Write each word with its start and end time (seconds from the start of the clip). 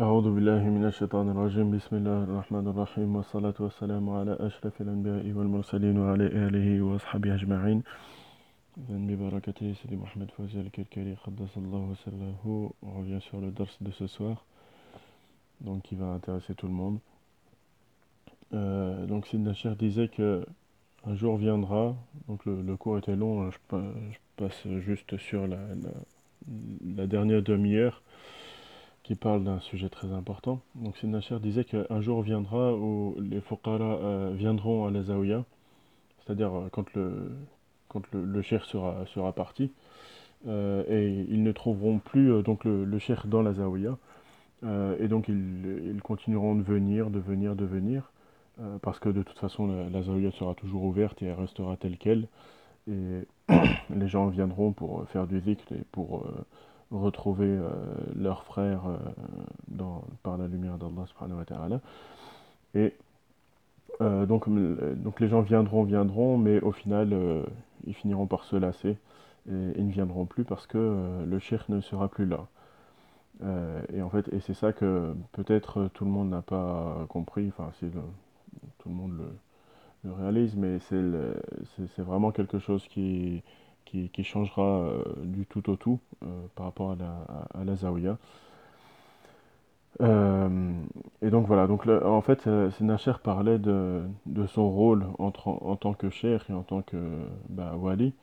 أعوذ 0.00 0.34
بالله 0.34 0.62
من 0.76 0.84
الشيطان 0.84 1.26
الرجيم 1.30 1.70
بسم 1.76 1.96
الله 1.96 2.20
الرحمن 2.28 2.66
الرحيم 2.72 3.16
والصلاة 3.16 3.54
والسلام 3.60 4.10
على 4.10 4.36
أشرف 4.40 4.80
الأنبياء 4.80 5.24
والمرسلين 5.36 5.98
وعلى 5.98 6.26
آله 6.26 6.82
وأصحابه 6.82 7.34
أجمعين 7.34 7.82
ببركته 9.08 9.72
سيدي 9.72 9.96
محمد 9.96 10.30
فوزي 10.30 10.60
الكركري 10.60 11.14
قدس 11.24 11.52
الله 11.56 11.94
سره 12.04 12.70
On 12.82 12.90
revient 12.98 13.20
sur 13.20 13.40
le 13.40 13.50
dars 13.50 13.74
de 13.80 13.90
ce 13.90 14.06
soir, 14.06 14.44
donc 15.60 15.82
qui 15.82 15.94
va 15.94 16.06
intéresser 16.06 16.54
tout 16.54 16.66
le 16.66 16.72
monde. 16.72 16.98
Euh, 18.52 19.06
donc 19.06 19.26
Sidna 19.28 19.54
Cher 19.54 19.76
disait 19.76 20.08
que 20.08 20.44
un 21.06 21.14
jour 21.14 21.36
viendra, 21.36 21.94
donc 22.28 22.44
le, 22.46 22.62
le 22.62 22.76
cours 22.76 22.98
était 22.98 23.16
long, 23.16 23.50
je, 23.50 23.58
je, 24.12 24.18
passe 24.36 24.66
juste 24.88 25.16
sur 25.18 25.46
la, 25.46 25.58
la, 25.84 25.94
la 26.96 27.06
dernière 27.06 27.42
demi-heure 27.42 28.02
qui 29.09 29.15
parle 29.15 29.43
d'un 29.43 29.59
sujet 29.59 29.89
très 29.89 30.13
important. 30.13 30.61
Donc 30.75 30.95
Sidna 30.97 31.19
disait 31.41 31.63
qu'un 31.63 31.99
jour 31.99 32.21
viendra 32.21 32.75
où 32.75 33.15
les 33.19 33.41
fuqara 33.41 33.83
euh, 33.83 34.33
viendront 34.35 34.85
à 34.85 34.91
la 34.91 35.01
Zawiya, 35.01 35.45
c'est-à-dire 36.19 36.53
euh, 36.53 36.69
quand 36.71 36.93
le, 36.93 37.31
quand 37.87 38.03
le, 38.11 38.23
le 38.23 38.41
cher 38.43 38.65
sera, 38.65 39.07
sera 39.07 39.33
parti, 39.33 39.71
euh, 40.45 40.83
et 40.87 41.25
ils 41.27 41.41
ne 41.41 41.51
trouveront 41.51 41.97
plus 41.97 42.43
donc 42.43 42.65
le, 42.65 42.85
le 42.85 42.99
cher 42.99 43.25
dans 43.25 43.41
la 43.41 43.51
euh, 44.63 44.95
et 44.99 45.07
donc 45.07 45.27
ils, 45.27 45.87
ils, 45.91 46.03
continueront 46.03 46.53
de 46.53 46.61
venir, 46.61 47.09
de 47.09 47.17
venir, 47.17 47.55
de 47.55 47.65
venir, 47.65 48.11
parce 48.83 48.99
que 48.99 49.09
de 49.09 49.23
toute 49.23 49.39
façon 49.39 49.89
la, 49.91 50.01
Zawiya 50.03 50.29
sera 50.33 50.53
toujours 50.53 50.83
ouverte 50.83 51.23
et 51.23 51.25
elle 51.25 51.33
restera 51.33 51.77
telle 51.77 51.97
qu'elle, 51.97 52.27
et 52.87 53.25
les 53.89 54.07
gens 54.07 54.27
viendront 54.27 54.71
pour 54.71 55.09
faire 55.09 55.25
du 55.25 55.39
zikr 55.39 55.71
et 55.71 55.83
pour 55.91 56.27
retrouver 56.91 57.47
euh, 57.47 57.69
leurs 58.15 58.43
frères 58.43 58.83
euh, 58.87 59.85
par 60.23 60.37
la 60.37 60.47
lumière 60.47 60.77
d'Allah 60.77 61.05
subhanahu 61.05 61.37
wa 61.37 61.45
ta'ala. 61.45 61.81
Et 62.75 62.93
euh, 64.01 64.25
donc, 64.25 64.47
donc 64.49 65.19
les 65.19 65.27
gens 65.27 65.41
viendront, 65.41 65.83
viendront, 65.83 66.37
mais 66.37 66.59
au 66.61 66.71
final, 66.71 67.15
ils 67.85 67.93
finiront 67.93 68.27
par 68.27 68.43
se 68.43 68.55
lasser 68.55 68.97
et 69.49 69.71
ils 69.77 69.87
ne 69.87 69.91
viendront 69.91 70.25
plus 70.25 70.43
parce 70.43 70.67
que 70.67 71.23
le 71.25 71.39
shirk 71.39 71.69
ne 71.69 71.81
sera 71.81 72.07
plus 72.07 72.25
là. 72.25 72.47
Et 73.93 74.01
en 74.01 74.09
fait, 74.09 74.27
et 74.33 74.39
c'est 74.41 74.53
ça 74.53 74.73
que 74.73 75.13
peut-être 75.31 75.89
tout 75.93 76.05
le 76.05 76.11
monde 76.11 76.29
n'a 76.29 76.41
pas 76.41 77.05
compris, 77.09 77.47
enfin 77.47 77.71
si 77.79 77.87
tout 78.79 78.89
le 78.89 78.95
monde 78.95 79.13
le, 79.17 79.29
le 80.03 80.13
réalise, 80.13 80.55
mais 80.55 80.79
c'est 80.79 82.01
vraiment 82.01 82.31
quelque 82.31 82.59
chose 82.59 82.85
qui, 82.87 83.41
qui, 83.89 84.23
changera 84.23 84.63
euh, 84.63 85.03
du 85.23 85.45
tout 85.45 85.69
au 85.69 85.75
tout 85.75 85.99
euh, 86.23 86.27
par 86.55 86.67
rapport 86.67 86.91
à 86.91 86.95
la, 86.95 87.59
à, 87.59 87.63
la 87.63 87.75
Zawiya. 87.75 88.17
Euh, 90.01 90.71
et 91.21 91.29
donc 91.29 91.47
voilà, 91.47 91.67
donc 91.67 91.87
en 91.87 92.21
fait, 92.21 92.47
euh, 92.47 92.69
Nacher 92.79 93.13
parlait 93.23 93.57
de, 93.57 94.03
de, 94.27 94.45
son 94.45 94.69
rôle 94.69 95.05
en, 95.17 95.33
en, 95.45 95.75
tant 95.75 95.93
que 95.93 96.09
cher 96.09 96.45
et 96.49 96.53
en 96.53 96.61
tant 96.61 96.81
que 96.81 96.97
bah, 97.49 97.75
wali, 97.75 98.13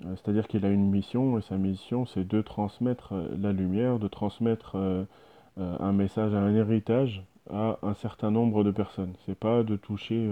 c'est-à-dire 0.00 0.48
qu'il 0.48 0.64
a 0.64 0.70
une 0.70 0.88
mission 0.90 1.38
et 1.38 1.42
sa 1.42 1.58
mission 1.58 2.06
c'est 2.06 2.26
de 2.26 2.40
transmettre 2.40 3.12
la 3.38 3.52
lumière, 3.52 3.98
de 3.98 4.08
transmettre 4.08 4.76
un 5.58 5.92
message, 5.92 6.34
un 6.34 6.54
héritage 6.54 7.22
à 7.52 7.78
un 7.82 7.92
certain 7.94 8.30
nombre 8.30 8.64
de 8.64 8.70
personnes. 8.70 9.12
C'est 9.26 9.38
pas 9.38 9.62
de 9.62 9.76
toucher 9.76 10.26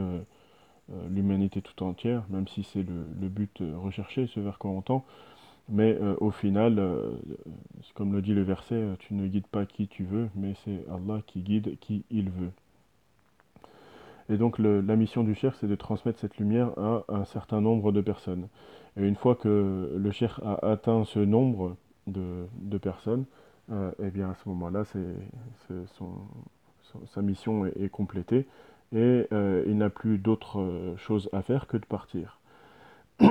l'humanité 1.10 1.60
tout 1.60 1.82
entière, 1.82 2.24
même 2.30 2.48
si 2.48 2.62
c'est 2.62 2.82
le, 2.82 3.28
but 3.28 3.62
recherché, 3.76 4.26
ce 4.26 4.40
vers 4.40 4.58
quoi 4.58 4.70
on 4.70 4.80
tend. 4.80 5.04
Mais 5.68 5.98
euh, 6.00 6.14
au 6.20 6.30
final, 6.30 6.78
euh, 6.78 7.10
comme 7.94 8.12
le 8.12 8.22
dit 8.22 8.32
le 8.32 8.42
verset, 8.42 8.74
euh, 8.74 8.94
tu 8.98 9.14
ne 9.14 9.26
guides 9.26 9.46
pas 9.46 9.66
qui 9.66 9.86
tu 9.86 10.02
veux, 10.02 10.30
mais 10.34 10.54
c'est 10.64 10.84
Allah 10.90 11.20
qui 11.26 11.40
guide 11.42 11.78
qui 11.80 12.04
il 12.10 12.30
veut. 12.30 12.50
Et 14.30 14.36
donc 14.36 14.58
la 14.58 14.96
mission 14.96 15.24
du 15.24 15.34
cher, 15.34 15.54
c'est 15.54 15.66
de 15.66 15.74
transmettre 15.74 16.18
cette 16.18 16.36
lumière 16.36 16.78
à 16.78 17.02
un 17.08 17.24
certain 17.24 17.62
nombre 17.62 17.92
de 17.92 18.02
personnes. 18.02 18.48
Et 18.98 19.06
une 19.06 19.16
fois 19.16 19.34
que 19.34 19.94
le 19.96 20.10
cher 20.10 20.38
a 20.44 20.70
atteint 20.70 21.04
ce 21.06 21.18
nombre 21.18 21.76
de, 22.06 22.46
de 22.60 22.76
personnes, 22.76 23.24
euh, 23.72 23.90
et 23.92 24.06
eh 24.06 24.10
bien 24.10 24.28
à 24.28 24.34
ce 24.34 24.46
moment-là, 24.50 24.84
sa 27.06 27.22
mission 27.22 27.64
est 27.64 27.88
complétée 27.88 28.46
et 28.94 29.26
euh, 29.32 29.64
il 29.66 29.76
n'a 29.76 29.90
plus 29.90 30.18
d'autre 30.18 30.60
euh, 30.60 30.96
chose 30.96 31.28
à 31.32 31.42
faire 31.42 31.66
que 31.66 31.76
de 31.76 31.84
partir. 31.84 32.38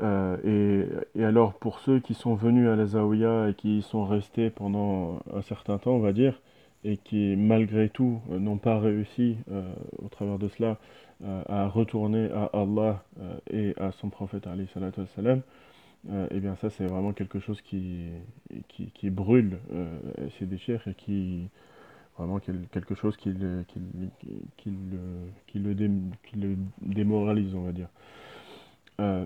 euh, 0.00 0.86
et, 1.14 1.24
alors 1.24 1.54
pour 1.54 1.80
ceux 1.80 2.00
qui 2.00 2.14
sont 2.14 2.34
venus 2.34 2.68
à 2.68 2.76
la 2.76 2.86
Zawiya 2.86 3.50
et 3.50 3.54
qui 3.54 3.78
y 3.78 3.82
sont 3.82 4.04
restés 4.04 4.50
pendant 4.50 5.20
un 5.34 5.42
certain 5.42 5.78
temps, 5.78 5.92
on 5.92 6.00
va 6.00 6.12
dire, 6.12 6.40
et 6.84 6.96
qui 6.96 7.36
malgré 7.36 7.88
tout 7.88 8.20
euh, 8.30 8.38
n'ont 8.38 8.58
pas 8.58 8.78
réussi 8.78 9.36
euh, 9.50 9.62
au 10.02 10.08
travers 10.08 10.38
de 10.38 10.48
cela 10.48 10.78
euh, 11.24 11.42
à 11.48 11.68
retourner 11.68 12.30
à 12.30 12.50
Allah 12.52 13.02
et 13.50 13.74
à 13.78 13.90
son 13.92 14.08
prophète 14.08 14.46
salam, 15.14 15.42
et 16.08 16.12
eh 16.30 16.40
bien 16.40 16.54
ça 16.56 16.70
c'est 16.70 16.86
vraiment 16.86 17.12
quelque 17.12 17.40
chose 17.40 17.60
qui, 17.60 18.06
qui, 18.68 19.10
brûle 19.10 19.58
ses 20.38 20.46
déchets 20.46 20.78
et 20.86 20.94
qui, 20.94 21.48
vraiment 22.18 22.40
quelque 22.40 22.94
chose 22.94 23.16
qui 23.16 23.30
le, 23.30 23.64
démoralise, 26.82 27.54
on 27.54 27.62
va 27.62 27.72
dire. 27.72 27.88
Euh, 29.00 29.24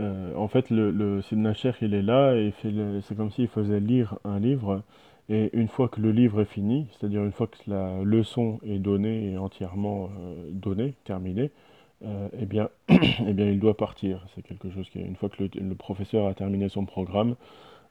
euh, 0.00 0.34
en 0.36 0.48
fait, 0.48 0.70
le, 0.70 0.90
le 0.90 1.20
Sidna 1.22 1.52
il 1.80 1.94
est 1.94 2.02
là 2.02 2.34
et 2.34 2.54
c'est 2.62 3.16
comme 3.16 3.30
s'il 3.30 3.48
faisait 3.48 3.80
lire 3.80 4.18
un 4.24 4.38
livre. 4.38 4.82
Et 5.28 5.50
une 5.56 5.68
fois 5.68 5.88
que 5.88 6.00
le 6.00 6.10
livre 6.10 6.40
est 6.40 6.46
fini, 6.46 6.88
c'est-à-dire 6.92 7.22
une 7.24 7.32
fois 7.32 7.46
que 7.46 7.58
la 7.66 8.02
leçon 8.02 8.58
est 8.64 8.78
donnée 8.78 9.32
et 9.32 9.38
entièrement 9.38 10.10
euh, 10.20 10.50
donnée, 10.50 10.94
terminée, 11.04 11.50
eh, 12.04 12.46
bien, 12.46 12.68
eh 12.88 13.32
bien, 13.32 13.46
il 13.46 13.60
doit 13.60 13.76
partir. 13.76 14.26
C'est 14.34 14.42
quelque 14.42 14.70
chose 14.70 14.88
qui, 14.90 14.98
une 14.98 15.14
fois 15.14 15.28
que 15.28 15.44
le, 15.44 15.74
professeur 15.76 16.26
a 16.26 16.34
terminé 16.34 16.68
son 16.68 16.84
programme, 16.84 17.36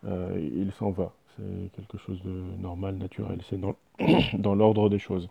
il 0.03 0.71
s'en 0.77 0.91
va. 0.91 1.13
C'est 1.37 1.71
quelque 1.75 1.97
chose 1.97 2.21
de 2.23 2.61
normal, 2.61 2.95
naturel. 2.95 3.39
C'est 3.49 3.59
dans, 3.59 3.75
l'ordre 4.55 4.89
des 4.89 4.99
choses. 4.99 5.29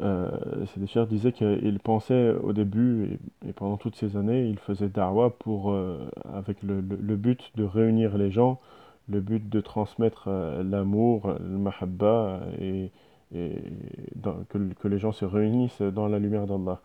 Euh, 0.00 0.64
disait 1.10 1.32
qu'il 1.32 1.80
pensait 1.80 2.30
au 2.30 2.52
début 2.52 3.18
et, 3.46 3.52
pendant 3.52 3.76
toutes 3.76 3.96
ces 3.96 4.16
années, 4.16 4.46
il 4.46 4.58
faisait 4.58 4.88
darwa 4.88 5.30
pour, 5.30 5.72
euh, 5.72 6.08
avec 6.32 6.62
le, 6.62 6.80
but 6.80 7.50
de 7.56 7.64
réunir 7.64 8.16
les 8.16 8.30
gens, 8.30 8.60
le 9.08 9.20
but 9.20 9.48
de 9.48 9.60
transmettre 9.60 10.28
euh, 10.28 10.62
l'amour, 10.62 11.34
le 11.40 11.58
mahabba 11.58 12.40
et, 12.60 12.92
que, 13.32 14.72
que, 14.80 14.88
les 14.88 14.98
gens 14.98 15.12
se 15.12 15.24
réunissent 15.24 15.82
dans 15.82 16.06
la 16.06 16.18
lumière 16.18 16.46
d'Allah. 16.46 16.80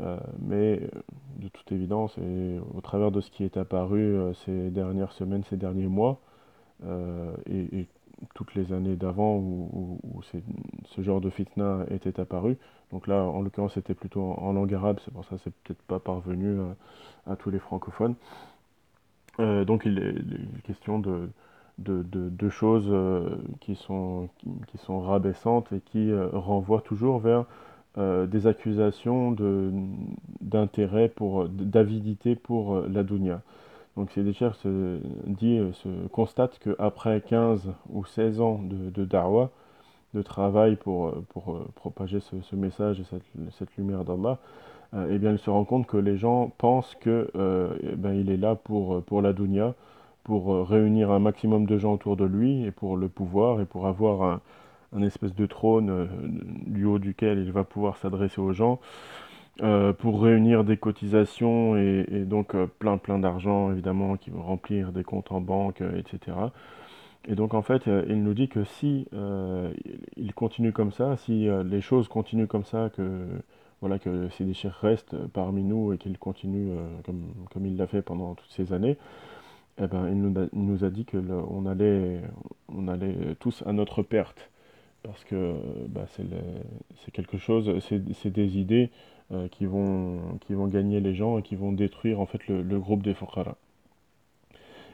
Euh, 0.00 0.18
mais 0.40 0.80
euh, 0.82 0.88
de 1.38 1.48
toute 1.48 1.72
évidence, 1.72 2.16
et 2.18 2.58
au 2.74 2.80
travers 2.80 3.10
de 3.10 3.20
ce 3.20 3.30
qui 3.30 3.44
est 3.44 3.56
apparu 3.56 4.00
euh, 4.00 4.34
ces 4.44 4.70
dernières 4.70 5.12
semaines, 5.12 5.42
ces 5.44 5.56
derniers 5.56 5.88
mois, 5.88 6.20
et, 7.46 7.86
toutes 8.34 8.54
les 8.54 8.72
années 8.72 8.96
d'avant 8.96 9.36
où, 9.36 9.98
ce 10.84 11.02
genre 11.02 11.20
de 11.20 11.30
fitna 11.30 11.84
était 11.90 12.18
apparu, 12.18 12.56
donc 12.90 13.06
là, 13.06 13.22
en 13.22 13.42
l'occurrence, 13.42 13.74
c'était 13.74 13.94
plutôt 13.94 14.22
en, 14.22 14.52
langue 14.52 14.72
arabe, 14.74 14.98
c'est 15.04 15.12
pour 15.12 15.24
ça 15.24 15.36
que 15.36 15.42
c'est 15.44 15.54
peut-être 15.54 15.82
pas 15.82 15.98
parvenu 15.98 16.58
à, 17.26 17.36
tous 17.36 17.50
les 17.50 17.58
francophones. 17.58 18.14
donc 19.38 19.82
il 19.84 19.98
est, 19.98 20.12
il 20.12 20.34
est, 20.34 20.62
question 20.62 20.98
de, 20.98 21.28
de, 21.78 22.02
de, 22.02 22.28
de 22.30 22.48
choses 22.48 22.90
qui, 23.60 23.74
sont, 23.74 24.28
qui, 24.38 24.48
qui, 24.68 24.78
sont 24.78 25.00
rabaissantes 25.00 25.72
et 25.72 25.80
qui 25.80 26.10
renvoient 26.32 26.82
toujours 26.82 27.18
vers 27.18 27.46
euh, 27.98 28.26
des 28.26 28.46
accusations 28.46 29.34
d'intérêt, 30.42 31.10
d'avidité 31.48 32.36
pour 32.36 32.74
euh, 32.74 32.88
la 32.92 33.02
dunya. 33.02 33.40
Donc 33.96 34.10
Sédécher 34.10 34.50
se 34.62 34.68
euh, 34.68 35.72
se 35.72 36.06
constate 36.08 36.58
qu'après 36.58 37.22
15 37.22 37.72
ou 37.90 38.04
16 38.04 38.40
ans 38.42 38.60
de, 38.62 39.04
da'wah, 39.06 39.50
de 40.12 40.20
travail 40.20 40.76
pour, 40.76 41.14
pour 41.30 41.58
propager 41.74 42.20
ce, 42.20 42.54
message 42.54 43.00
et 43.00 43.04
cette, 43.50 43.76
lumière 43.78 44.04
d'Allah, 44.04 44.38
euh, 44.92 45.08
eh 45.10 45.18
bien 45.18 45.32
il 45.32 45.38
se 45.38 45.48
rend 45.48 45.64
compte 45.64 45.86
que 45.86 45.96
les 45.96 46.18
gens 46.18 46.52
pensent 46.58 46.94
que 47.00 47.30
euh, 47.34 47.78
eh 47.82 47.96
ben, 47.96 48.28
est 48.28 48.36
là 48.36 48.56
pour, 48.56 49.02
pour 49.04 49.22
la 49.22 49.32
dunya, 49.32 49.74
pour 50.22 50.68
réunir 50.68 51.10
un 51.10 51.18
maximum 51.18 51.64
de 51.64 51.78
gens 51.78 51.94
autour 51.94 52.16
de 52.16 52.26
lui 52.26 52.64
et 52.64 52.72
pour 52.72 52.98
le 52.98 53.08
pouvoir 53.08 53.62
et 53.62 53.64
pour 53.64 53.86
avoir 53.86 54.22
un, 54.22 54.40
un 54.94 55.02
espèce 55.02 55.34
de 55.34 55.46
trône 55.46 55.90
euh, 55.90 56.06
du 56.66 56.84
haut 56.84 56.98
duquel 56.98 57.38
il 57.38 57.52
va 57.52 57.64
pouvoir 57.64 57.96
s'adresser 57.96 58.40
aux 58.40 58.52
gens 58.52 58.80
euh, 59.62 59.92
pour 59.92 60.22
réunir 60.22 60.64
des 60.64 60.76
cotisations 60.76 61.76
et, 61.76 62.24
donc 62.26 62.54
euh, 62.54 62.66
plein 62.66 62.98
plein 62.98 63.18
d'argent 63.18 63.72
évidemment 63.72 64.16
qui 64.16 64.30
vont 64.30 64.42
remplir 64.42 64.92
des 64.92 65.04
comptes 65.04 65.32
en 65.32 65.40
banque 65.40 65.82
etc 65.96 66.36
et 67.26 67.34
donc 67.34 67.54
en 67.54 67.62
fait 67.62 67.86
il 67.86 68.22
nous 68.22 68.34
dit 68.34 68.48
que 68.48 68.64
si 68.64 69.08
il 70.16 70.34
continue 70.34 70.72
comme 70.72 70.92
ça 70.92 71.16
si 71.16 71.48
les 71.64 71.80
choses 71.80 72.06
continuent 72.06 72.46
comme 72.46 72.64
ça 72.64 72.90
que 72.96 73.26
voilà 73.80 73.98
que 73.98 74.28
ces 74.28 74.44
déchets 74.44 74.70
restent 74.80 75.16
parmi 75.32 75.64
nous 75.64 75.92
et 75.92 75.98
qu'il 75.98 76.18
continue 76.18 76.70
comme, 77.04 77.24
comme 77.52 77.66
il 77.66 77.76
l'a 77.76 77.88
fait 77.88 78.02
pendant 78.02 78.36
toutes 78.36 78.52
ces 78.52 78.72
années 78.72 78.96
eh 79.78 79.86
ben, 79.88 80.08
il 80.08 80.62
nous 80.62 80.84
a, 80.84 80.90
dit 80.90 81.04
que 81.04 81.18
on 81.18 81.66
allait, 81.66 82.22
on 82.68 82.88
allait 82.88 83.34
tous 83.40 83.62
à 83.66 83.72
notre 83.72 84.02
perte. 84.02 84.48
Parce 85.02 85.22
que 85.24 85.54
bah, 85.88 86.06
c'est 86.08 87.10
quelque 87.12 87.38
chose, 87.38 87.72
c'est 87.80 88.30
des 88.32 88.58
idées 88.58 88.90
euh, 89.32 89.48
qui 89.48 89.66
vont, 89.66 90.38
qui 90.46 90.54
vont 90.54 90.66
gagner 90.66 91.00
les 91.00 91.14
gens 91.14 91.38
et 91.38 91.42
qui 91.42 91.56
vont 91.56 91.72
détruire 91.72 92.20
en 92.20 92.26
fait 92.26 92.46
le, 92.48 92.78
groupe 92.78 93.02
des 93.02 93.14
Fuqara. 93.14 93.56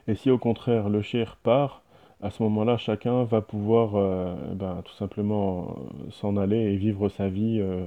Et 0.08 0.14
si 0.14 0.30
au 0.30 0.38
contraire 0.38 0.88
le 0.88 1.00
shir 1.02 1.36
part, 1.42 1.82
à 2.22 2.30
ce 2.30 2.42
moment-là, 2.44 2.76
chacun 2.76 3.24
va 3.24 3.40
pouvoir 3.40 3.96
euh, 3.96 4.34
ben, 4.54 4.80
tout 4.84 4.94
simplement 4.94 5.76
euh, 6.06 6.10
s'en 6.12 6.36
aller 6.36 6.56
et 6.56 6.76
vivre 6.76 7.08
sa 7.08 7.28
vie 7.28 7.58
euh, 7.60 7.86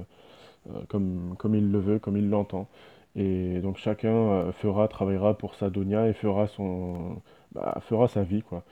comme, 0.88 1.34
comme 1.38 1.54
il 1.54 1.72
le 1.72 1.78
veut, 1.78 1.98
comme 1.98 2.18
il 2.18 2.28
l'entend. 2.28 2.68
Et 3.16 3.60
donc 3.60 3.78
chacun 3.78 4.52
fera, 4.52 4.88
travaillera 4.88 5.38
pour 5.38 5.54
sa 5.54 5.70
dunya 5.70 6.06
et 6.06 6.12
fera 6.12 6.48
son, 6.48 7.22
bah, 7.52 7.78
fera 7.80 8.08
sa 8.08 8.22
vie, 8.24 8.42
quoi. 8.42 8.62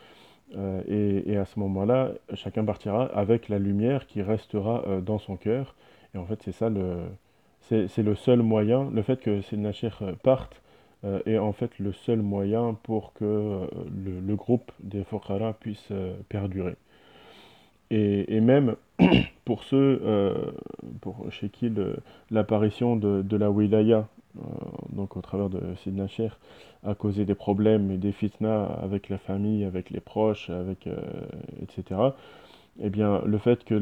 Euh, 0.57 1.23
et, 1.27 1.37
à 1.37 1.45
ce 1.45 1.59
moment-là, 1.61 2.11
chacun 2.35 2.65
partira 2.65 3.07
avec 3.07 3.49
la 3.49 3.59
lumière 3.59 4.07
qui 4.07 4.23
restera 4.23 4.85
euh, 4.87 5.01
dans 5.01 5.19
son 5.19 5.37
cœur. 5.37 5.75
Et 6.15 6.19
en 6.19 6.27
fait, 6.27 6.41
c'est 6.43 6.53
ça 6.53 6.69
le, 6.71 6.99
c'est, 7.63 7.99
le 7.99 8.15
seul 8.15 8.43
moyen, 8.43 8.91
le 8.93 9.03
fait 9.03 9.21
que 9.21 9.41
ces 9.43 9.57
Nachir 9.57 10.03
euh, 11.05 11.21
est 11.27 11.39
en 11.39 11.53
fait 11.53 11.79
le 11.79 11.93
seul 11.93 12.23
moyen 12.23 12.77
pour 12.83 13.13
que 13.15 13.25
euh, 13.25 13.67
le, 14.27 14.37
groupe 14.37 14.71
des 14.81 15.05
Fokhara 15.05 15.55
puisse 15.55 15.89
perdurer. 16.29 16.77
Et, 17.91 18.37
et 18.37 18.41
même 18.41 18.77
pour 19.45 19.65
ceux 19.65 20.01
pour, 21.01 21.27
chez 21.31 21.49
qui 21.49 21.71
l'apparition 22.31 22.97
de, 22.97 23.23
de 23.23 23.37
la 23.37 23.51
wilaya, 23.51 24.09
donc 24.93 25.17
au 25.17 25.21
travers 25.21 25.49
de 25.49 25.61
Sid 25.77 25.95
Nachir, 25.97 26.39
a 26.85 26.95
causé 26.95 27.25
des 27.25 27.35
problèmes 27.35 27.91
et 27.91 27.99
des 27.99 28.13
fitnas 28.13 28.65
avec 28.83 29.09
la 29.09 29.19
famille, 29.19 29.65
avec 29.65 29.91
les 29.91 30.01
proches, 30.01 30.51
avec, 30.51 30.87
euh, 30.87 30.97
etc. 31.63 32.15
Eh 32.81 32.91
bien, 32.91 33.23
le 33.25 33.39
fait 33.39 33.65
que 33.65 33.75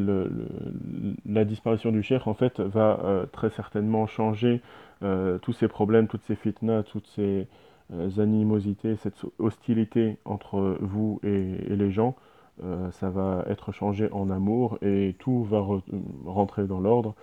la 1.26 1.44
disparition 1.44 1.92
du 1.92 2.02
cheikh, 2.02 2.26
en 2.26 2.34
fait, 2.34 2.60
va 2.60 3.00
euh, 3.04 3.26
très 3.26 3.50
certainement 3.50 4.06
changer 4.06 4.60
euh, 5.02 5.38
tous 5.38 5.52
ces 5.52 5.68
problèmes, 5.68 6.08
toutes 6.08 6.22
ces 6.24 6.36
fitnas, 6.36 6.82
toutes 6.84 7.06
ces 7.08 7.46
euh, 7.92 8.10
animosités, 8.18 8.96
cette 8.96 9.24
hostilité 9.38 10.18
entre 10.24 10.76
vous 10.80 11.20
et, 11.22 11.56
les 11.74 11.90
gens. 11.90 12.14
Euh, 12.62 12.90
ça 12.92 13.08
va 13.08 13.44
être 13.48 13.72
changé 13.72 14.10
en 14.12 14.28
amour 14.28 14.78
et 14.82 15.16
tout 15.18 15.42
va 15.44 15.58
re- 15.60 15.82
rentrer 16.26 16.66
dans 16.66 16.80
l'ordre 16.80 17.14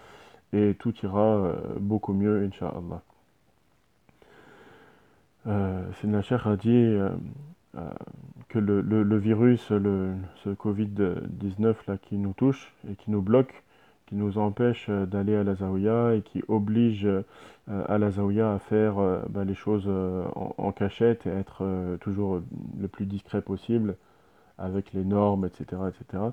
et 0.54 0.76
tout 0.80 0.94
ira 1.04 1.22
euh, 1.38 1.56
beaucoup 1.80 2.14
mieux, 2.14 2.44
Inch'Allah. 2.46 3.04
Euh, 5.50 5.82
Sidna 5.94 6.22
Cheikh 6.22 6.46
a 6.46 6.56
dit 6.56 6.70
euh, 6.70 7.10
euh, 7.76 7.90
que 8.50 8.60
le, 8.60 8.82
le- 8.82 9.18
virus, 9.18 9.72
le, 9.72 10.14
ce 10.44 10.50
Covid-19 10.50 11.76
là 11.88 11.98
qui 11.98 12.18
nous 12.18 12.34
touche 12.34 12.74
et 12.90 12.96
qui 12.96 13.10
nous 13.10 13.22
bloque, 13.22 13.64
qui 14.06 14.16
nous 14.16 14.38
empêche 14.38 14.88
euh, 14.90 15.06
d'aller 15.08 15.36
à 15.36 15.44
la 15.44 15.56
Zaouïa 15.56 16.14
et 16.16 16.22
qui 16.22 16.44
oblige 16.48 17.06
euh, 17.06 17.24
à 17.68 17.98
la 17.98 18.12
Zaouïa 18.12 18.54
à 18.54 18.60
faire 18.60 18.96
bah, 19.30 19.44
les 19.44 19.56
choses 19.56 19.90
en, 20.36 20.72
cachette 20.72 21.26
et 21.28 21.30
être 21.30 21.98
toujours 22.02 22.42
le 22.80 22.88
plus 22.88 23.06
discret 23.06 23.42
possible 23.42 23.96
avec 24.58 24.94
les 24.94 25.04
normes, 25.04 25.46
etc., 25.46 25.82
etc. 25.88 26.24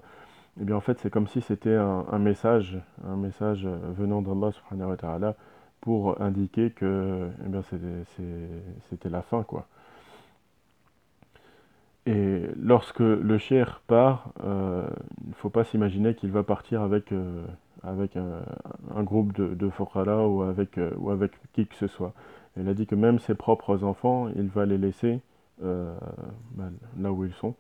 Eh 0.61 0.65
bien, 0.65 0.77
en 0.77 0.81
fait, 0.81 0.99
c'est 0.99 1.11
comme 1.11 1.27
si 1.27 1.43
c'était 1.43 1.75
un, 1.75 2.19
message, 2.19 2.79
un 3.07 3.17
message 3.17 3.69
venant 3.99 4.23
d'Allah 4.23 4.53
subhanahu 4.53 4.91
wa 4.91 5.35
pour 5.81 6.20
indiquer 6.20 6.70
que 6.70 7.28
eh 7.44 7.49
bien, 7.49 7.62
c'était 8.88 9.11
la 9.11 9.23
fin, 9.23 9.43
quoi. 9.43 9.67
Et 12.06 12.43
lorsque 12.56 13.00
le 13.00 13.37
cher 13.37 13.81
part, 13.88 14.31
euh, 14.44 14.88
il 15.25 15.31
ne 15.31 15.34
faut 15.34 15.50
pas 15.50 15.64
s'imaginer 15.64 16.14
qu'il 16.14 16.31
va 16.31 16.44
partir 16.44 16.82
avec, 16.82 17.11
euh, 17.11 17.44
avec 17.82 18.17
un, 18.17 19.02
groupe 19.02 19.32
de, 19.32 19.55
de 19.55 19.70
ou 20.26 20.43
avec, 20.43 20.78
euh, 20.78 20.93
ou 20.99 21.11
avec 21.11 21.32
qui 21.52 21.67
que 21.67 21.75
ce 21.75 21.88
soit. 21.88 22.12
Il 22.56 22.69
a 22.69 22.75
dit 22.75 22.87
que 22.87 22.94
même 22.94 23.19
ses 23.19 23.34
propres 23.34 23.82
enfants, 23.82 24.28
il 24.37 24.46
va 24.49 24.67
les 24.67 24.78
laisser 24.78 25.20
ben, 25.61 26.73
là 26.99 27.12
où 27.12 27.25
ils 27.25 27.34
sont. 27.34 27.55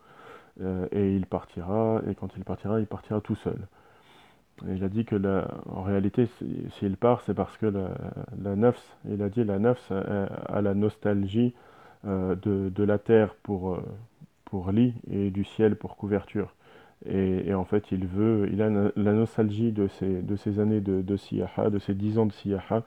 Et 0.90 1.14
il 1.14 1.26
partira, 1.26 2.00
et 2.08 2.14
quand 2.14 2.34
il 2.36 2.44
partira, 2.44 2.80
il 2.80 2.86
partira 2.86 3.20
tout 3.20 3.34
seul. 3.34 3.58
Il 4.66 4.82
a 4.84 4.88
dit 4.88 5.04
que 5.04 5.16
en 5.70 5.82
réalité, 5.82 6.26
si- 6.38 6.64
s'il 6.78 6.96
part, 6.96 7.20
c'est 7.22 7.34
parce 7.34 7.56
que 7.58 7.66
la, 7.66 7.90
la 8.42 8.56
nafs, 8.56 8.96
il 9.08 9.22
a 9.22 9.28
dit 9.28 9.44
la 9.44 9.58
nafs 9.58 9.90
a, 9.92 10.62
la 10.62 10.74
nostalgie 10.74 11.54
euh, 12.06 12.34
de, 12.36 12.70
de 12.74 12.84
la 12.84 12.98
terre 12.98 13.34
pour, 13.42 13.74
euh, 13.74 13.82
pour 14.46 14.72
lit 14.72 14.94
et 15.10 15.30
du 15.30 15.44
ciel 15.44 15.76
pour 15.76 15.96
couverture. 15.96 16.54
Et, 17.06 17.52
en 17.54 17.64
fait, 17.64 17.92
il 17.92 18.06
veut, 18.06 18.48
il 18.52 18.62
a 18.62 18.70
la 18.70 19.12
nostalgie 19.12 19.72
de 19.72 19.86
ces, 19.88 20.22
de 20.22 20.36
années 20.60 20.80
de, 20.80 21.02
de 21.02 21.16
siyaha, 21.16 21.70
de 21.70 21.78
ces 21.78 21.94
dix 21.94 22.18
ans 22.18 22.26
de 22.26 22.32
siyaha, 22.32 22.82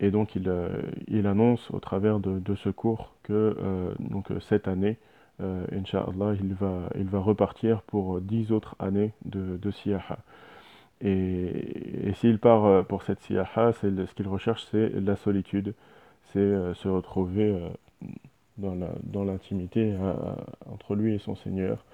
et 0.00 0.10
donc 0.10 0.36
il, 0.36 0.48
euh, 0.48 0.68
il 1.08 1.26
annonce 1.26 1.70
au 1.72 1.80
travers 1.80 2.20
de, 2.20 2.38
de 2.38 2.54
ce 2.54 2.68
cours 2.68 3.14
que 3.22 3.56
euh, 3.60 3.92
donc, 4.00 4.30
euh, 4.30 4.40
cette 4.40 4.68
année, 4.68 4.98
euh, 5.40 5.64
Inch'Allah, 5.72 6.34
il 6.40 6.54
va, 6.54 6.88
il 6.96 7.08
va 7.08 7.18
repartir 7.18 7.82
pour 7.82 8.20
dix 8.20 8.52
autres 8.52 8.76
années 8.78 9.12
de, 9.24 9.56
de 9.56 9.70
siyaha. 9.70 10.18
Et, 11.00 12.08
et 12.08 12.14
s'il 12.14 12.38
part 12.38 12.64
euh, 12.66 12.82
pour 12.82 13.02
cette 13.02 13.20
siyaha, 13.20 13.72
c'est 13.74 13.90
ce 14.06 14.14
qu'il 14.14 14.28
recherche, 14.28 14.66
c'est 14.70 14.90
la 15.00 15.16
solitude, 15.16 15.74
c'est 16.32 16.38
euh, 16.38 16.74
se 16.74 16.88
retrouver 16.88 17.50
euh, 17.50 17.68
dans 18.58 18.74
la, 18.74 18.88
dans 19.04 19.24
l'intimité 19.24 19.92
euh, 19.92 20.14
entre 20.70 20.94
lui 20.94 21.14
et 21.14 21.18
son 21.18 21.34
Seigneur. 21.34 21.84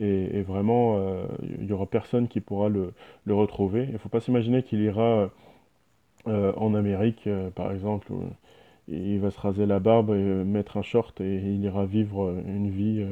Et, 0.00 0.42
vraiment, 0.42 0.98
il 1.42 1.66
n'y 1.66 1.72
aura 1.72 1.86
personne 1.86 2.26
qui 2.26 2.40
pourra 2.40 2.68
le, 2.68 2.92
le 3.26 3.34
retrouver. 3.34 3.84
Il 3.84 3.92
ne 3.92 3.98
faut 3.98 4.08
pas 4.08 4.20
s'imaginer 4.20 4.64
qu'il 4.64 4.80
ira 4.82 5.30
en 6.26 6.74
Amérique, 6.74 7.28
par 7.54 7.70
exemple, 7.70 8.12
où 8.12 8.24
il 8.88 9.20
va 9.20 9.30
se 9.30 9.40
raser 9.40 9.66
la 9.66 9.78
barbe 9.78 10.10
et 10.10 10.44
mettre 10.44 10.78
un 10.78 10.82
short 10.82 11.20
et 11.20 11.36
il 11.36 11.64
ira 11.64 11.86
vivre 11.86 12.34
une 12.44 12.70
vie, 12.70 13.06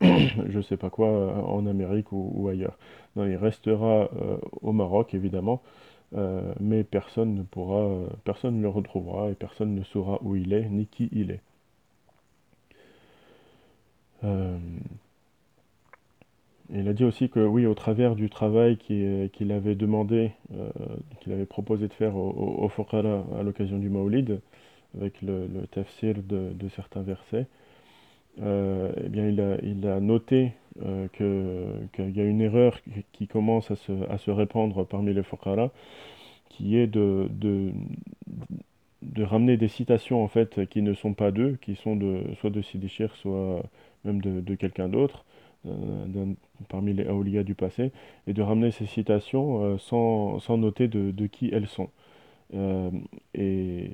je 0.48 0.60
sais 0.60 0.76
pas 0.76 0.90
quoi, 0.90 1.08
euh, 1.08 1.32
en 1.42 1.66
Amérique 1.66 2.12
ou, 2.12 2.48
ailleurs. 2.48 2.78
Non, 3.16 3.26
il 3.26 3.36
restera 3.36 4.08
euh, 4.16 4.38
au 4.62 4.72
Maroc, 4.72 5.14
évidemment, 5.14 5.62
euh, 6.16 6.54
mais 6.60 6.84
personne 6.84 7.34
ne 7.34 7.42
pourra, 7.42 7.88
personne 8.24 8.56
ne 8.58 8.62
le 8.62 8.68
retrouvera 8.68 9.30
et 9.30 9.34
personne 9.34 9.74
ne 9.74 9.82
saura 9.84 10.18
où 10.22 10.36
il 10.36 10.52
est 10.52 10.68
ni 10.70 10.86
qui 10.86 11.08
il 11.12 11.30
est. 11.32 11.40
Il 16.72 16.88
a 16.88 16.92
dit 16.94 17.04
aussi 17.04 17.28
que 17.28 17.40
oui, 17.40 17.66
au 17.66 17.74
travers 17.74 18.14
du 18.14 18.30
travail 18.30 18.76
qui- 18.78 19.28
qu'il 19.32 19.52
avait 19.52 19.74
demandé, 19.74 20.32
qu'il 21.20 21.32
avait 21.32 21.46
proposé 21.46 21.88
de 21.88 21.92
faire 21.92 22.16
au, 22.16 22.30
au, 22.30 22.70
à 23.38 23.42
l'occasion 23.42 23.78
du 23.78 23.88
Maulid, 23.90 24.40
avec 24.96 25.20
le, 25.22 25.48
tafsir 25.72 26.16
de 26.28 26.68
certains 26.70 27.02
versets, 27.02 27.46
euh, 28.42 28.92
eh 29.04 29.08
bien, 29.08 29.28
il 29.28 29.40
a, 29.40 29.58
il 29.62 29.86
a 29.86 30.00
noté 30.00 30.52
euh, 30.82 31.08
qu'il 31.12 32.16
y 32.16 32.20
a 32.20 32.24
une 32.24 32.40
erreur 32.40 32.78
qui, 33.12 33.26
commence 33.26 33.70
à 33.70 33.76
se, 33.76 33.92
à 34.10 34.18
se 34.18 34.30
répandre 34.30 34.86
parmi 34.86 35.12
les 35.12 35.22
Fuqara, 35.22 35.70
qui 36.48 36.76
est 36.76 36.86
de, 36.86 37.28
de, 37.30 37.72
de 39.02 39.22
ramener 39.22 39.56
des 39.56 39.68
citations 39.68 40.22
en 40.22 40.28
fait 40.28 40.66
qui 40.68 40.82
ne 40.82 40.94
sont 40.94 41.14
pas 41.14 41.30
d'eux, 41.30 41.58
qui 41.60 41.74
sont 41.76 41.96
de, 41.96 42.22
soit 42.40 42.50
de 42.50 42.62
Sidi 42.62 42.88
soit 43.14 43.62
même 44.04 44.20
de, 44.20 44.40
de 44.40 44.54
quelqu'un 44.54 44.88
d'autre, 44.88 45.24
parmi 46.68 46.94
les 46.94 47.06
Awliya 47.06 47.42
du 47.42 47.54
passé, 47.54 47.92
et 48.26 48.32
de 48.32 48.42
ramener 48.42 48.70
ces 48.70 48.86
citations 48.86 49.62
euh, 49.62 49.78
sans, 49.78 50.38
sans 50.38 50.56
noter 50.56 50.88
de 50.88 51.26
qui 51.26 51.50
elles 51.52 51.68
sont. 51.68 51.90
Euh, 52.54 52.90
et, 53.34 53.90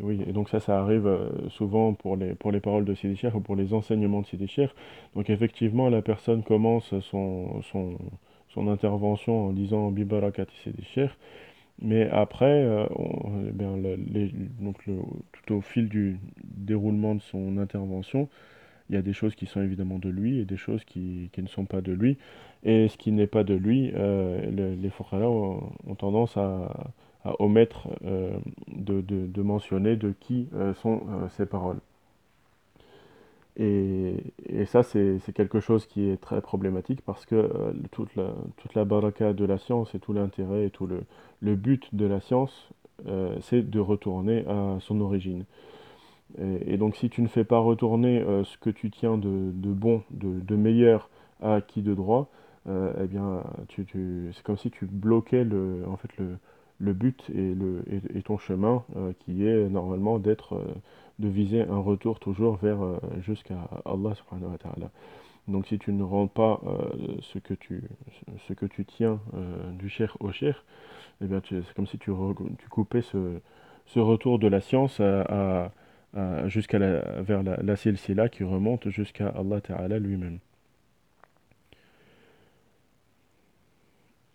oui, 0.00 0.22
et 0.26 0.32
donc 0.32 0.48
ça, 0.48 0.60
ça 0.60 0.80
arrive 0.80 1.06
euh, 1.06 1.28
souvent 1.50 1.92
pour 1.94 2.16
les, 2.16 2.34
pour 2.34 2.52
les 2.52 2.60
paroles 2.60 2.84
de 2.84 2.94
Sidi 2.94 3.20
ou 3.34 3.40
pour 3.40 3.56
les 3.56 3.74
enseignements 3.74 4.22
de 4.22 4.26
Sidi. 4.26 4.46
Donc 5.14 5.30
effectivement, 5.30 5.88
la 5.90 6.02
personne 6.02 6.42
commence 6.42 6.98
son, 7.00 7.62
son, 7.62 7.98
son 8.48 8.68
intervention 8.68 9.46
en 9.48 9.52
disant 9.52 9.90
Bibarakat 9.90 10.46
Sidi 10.64 10.84
mais 11.82 12.08
après, 12.10 12.46
euh, 12.64 12.86
on- 12.96 13.32
eh 13.48 13.52
donc 14.60 14.78
tout 14.84 15.54
au 15.54 15.60
fil 15.60 15.88
du 15.88 16.18
déroulement 16.44 17.14
de 17.14 17.20
son 17.22 17.58
intervention, 17.58 18.28
il 18.90 18.96
y 18.96 18.98
a 18.98 19.02
des 19.02 19.12
choses 19.12 19.34
qui 19.34 19.46
sont 19.46 19.62
évidemment 19.62 19.98
de 19.98 20.08
lui 20.10 20.40
et 20.40 20.44
des 20.44 20.56
choses 20.56 20.84
qui, 20.84 21.30
qui 21.32 21.42
ne 21.42 21.48
sont 21.48 21.64
pas 21.66 21.80
de 21.80 21.92
lui. 21.92 22.18
Et 22.64 22.88
ce 22.88 22.96
qui 22.98 23.12
n'est 23.12 23.26
pas 23.26 23.44
de 23.44 23.54
lui, 23.54 23.92
le- 24.52 24.74
les 24.74 24.90
ont, 25.26 25.72
ont 25.86 25.94
tendance 25.96 26.36
à, 26.36 26.92
omettre 27.38 27.88
euh, 28.04 28.38
de, 28.68 29.00
de- 29.00 29.42
mentionner 29.42 29.96
de 29.96 30.12
qui 30.20 30.48
euh, 30.54 30.74
sont 30.74 31.02
euh, 31.10 31.28
ces 31.36 31.46
paroles. 31.46 31.78
Et, 33.58 34.16
et 34.50 34.66
ça, 34.66 34.82
c'est 34.82 35.18
quelque 35.34 35.60
chose 35.60 35.86
qui 35.86 36.10
est 36.10 36.20
très 36.20 36.42
problématique 36.42 37.00
parce 37.06 37.24
que 37.24 37.50
toute 37.90 38.14
la, 38.14 38.34
toute 38.58 38.74
la 38.74 38.84
baraka 38.84 39.32
de 39.32 39.44
la 39.46 39.56
science 39.58 39.94
et 39.94 39.98
tout 39.98 40.12
l'intérêt 40.12 40.66
et 40.66 40.70
tout 40.70 40.86
le, 40.86 41.02
le 41.40 41.54
but 41.56 41.94
de 41.94 42.04
la 42.06 42.20
science, 42.20 42.68
c'est 43.42 43.68
de 43.70 43.78
retourner 43.80 44.44
à 44.46 44.76
son 44.80 45.00
origine. 45.00 45.44
Et, 46.66 46.76
donc 46.76 46.96
si 46.96 47.08
tu 47.08 47.22
ne 47.22 47.28
fais 47.28 47.44
pas 47.44 47.58
retourner 47.58 48.24
ce 48.44 48.58
que 48.58 48.70
tu 48.70 48.90
tiens 48.90 49.16
de, 49.16 49.50
de 49.54 49.70
bon, 49.72 50.02
de, 50.10 50.40
de 50.40 50.56
meilleur 50.56 51.08
à 51.42 51.60
qui 51.60 51.82
de 51.82 51.94
droit, 51.94 52.28
eh 52.68 53.06
bien 53.06 53.42
tu, 53.68 53.84
tu- 53.84 54.30
c'est 54.34 54.42
comme 54.42 54.58
si 54.58 54.70
tu 54.70 54.86
bloquais 54.86 55.44
le, 55.44 55.84
en 55.88 55.96
fait 55.96 56.10
le, 56.18 56.36
le 56.78 56.92
but 56.92 57.30
et, 57.34 58.22
ton 58.22 58.38
chemin 58.38 58.84
euh, 58.96 59.12
qui 59.20 59.46
est 59.46 59.68
normalement 59.68 60.18
d'être, 60.18 60.54
euh, 60.54 60.74
de 61.18 61.28
viser 61.28 61.62
un 61.62 61.78
retour 61.78 62.18
toujours 62.18 62.56
vers 62.56 62.82
euh, 62.82 62.98
jusqu'à 63.20 63.68
Allah 63.84 64.14
subhanahu 64.14 64.52
wa 64.52 64.58
ta'ala. 64.58 64.90
Donc 65.48 65.66
si 65.68 65.78
tu 65.78 65.92
ne 65.92 66.02
rends 66.02 66.26
pas 66.26 66.60
ce 67.20 67.38
que 67.38 67.54
tu, 67.54 67.84
tiens 68.88 69.20
du 69.78 69.88
cher 69.88 70.16
au 70.18 70.32
cher, 70.32 70.64
eh 71.20 71.26
bien 71.26 71.40
c'est 71.48 71.62
comme 71.74 71.86
si 71.86 71.98
tu, 71.98 72.10
coupais 72.68 73.02
ce, 73.02 73.38
retour 74.00 74.40
de 74.40 74.48
la 74.48 74.60
science 74.60 74.98
à, 74.98 75.70
jusqu'à 76.46 76.80
la, 76.80 77.22
vers 77.22 77.44
la, 77.44 77.58
la 77.62 78.28
qui 78.28 78.42
remonte 78.42 78.88
jusqu'à 78.88 79.28
Allah 79.28 79.60
Ta'ala 79.60 80.00
lui-même. 80.00 80.40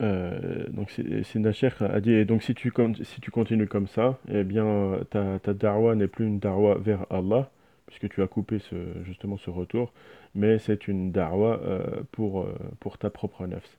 Euh, 0.01 0.65
donc 0.69 0.89
c'est- 0.91 1.83
a 1.83 2.01
dit, 2.01 2.25
donc 2.25 2.41
si 2.43 2.55
tu, 2.55 2.71
si 3.03 3.21
tu 3.21 3.31
continues 3.31 3.67
comme 3.67 3.87
ça, 3.87 4.17
eh 4.31 4.43
bien 4.43 4.99
ta, 5.11 5.39
ta 5.39 5.53
darwa 5.53 5.95
n'est 5.95 6.07
plus 6.07 6.25
une 6.25 6.39
darwa 6.39 6.75
vers 6.79 7.05
Allah, 7.11 7.49
puisque 7.85 8.09
tu 8.09 8.21
as 8.21 8.27
coupé 8.27 8.59
ce, 8.59 8.75
justement 9.05 9.37
ce 9.37 9.49
retour, 9.49 9.93
mais 10.35 10.57
c'est 10.59 10.87
une 10.87 11.11
darwa 11.11 11.59
euh, 11.63 12.03
pour, 12.11 12.41
euh, 12.41 12.55
pour 12.79 12.97
ta 12.97 13.09
propre 13.09 13.45
nafs. 13.47 13.77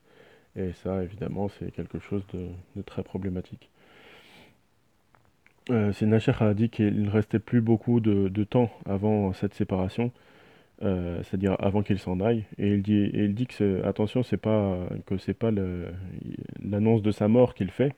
Et 0.56 0.72
ça, 0.74 1.02
évidemment, 1.02 1.48
c'est 1.48 1.72
quelque 1.72 1.98
chose 1.98 2.22
de, 2.34 2.82
très 2.82 3.02
problématique. 3.02 3.68
Sheikh 6.18 6.40
a 6.42 6.54
dit 6.54 6.68
qu'il 6.70 7.02
ne 7.02 7.10
restait 7.10 7.38
plus 7.38 7.60
beaucoup 7.60 8.00
de, 8.00 8.28
de 8.28 8.44
temps 8.44 8.70
avant 8.86 9.32
cette 9.32 9.54
séparation, 9.54 10.10
euh, 10.82 11.22
c'est-à-dire 11.22 11.56
avant 11.60 11.82
qu'il 11.82 11.98
s'en 11.98 12.20
aille. 12.20 12.44
Et 12.58 12.68
il 12.74 12.82
dit, 12.82 13.04
et 13.04 13.24
il 13.26 13.46
que 13.46 13.84
attention, 13.84 14.22
c'est 14.22 14.36
pas 14.36 14.76
que 15.06 15.16
c'est 15.18 15.34
pas 15.34 15.50
l'annonce 16.62 17.02
de 17.02 17.10
sa 17.12 17.28
mort 17.28 17.54
qu'il 17.54 17.70
fait, 17.70 17.94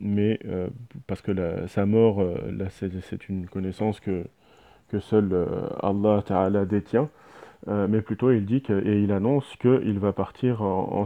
mais 0.00 0.38
euh, 0.46 0.68
parce 1.06 1.22
que 1.22 1.32
sa 1.68 1.86
mort, 1.86 2.20
euh, 2.20 2.66
c'est 2.70 3.28
une 3.28 3.46
connaissance 3.46 4.00
que 4.00 4.24
seul 5.00 5.46
Allah 5.82 6.22
Ta'ala 6.24 6.64
détient. 6.64 7.10
Mais 7.68 8.00
plutôt, 8.00 8.30
il 8.30 8.44
dit 8.44 8.62
que, 8.62 8.72
et 8.86 9.02
il 9.02 9.10
annonce 9.10 9.56
qu'il 9.56 9.98
va 9.98 10.12
partir 10.12 10.62
en, 10.62 11.04